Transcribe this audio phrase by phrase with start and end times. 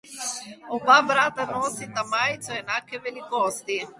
[0.75, 3.75] Oba brata nosita majico enake velikosti.